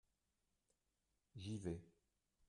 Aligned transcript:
J’y 1.35 1.59
vais. 1.59 1.79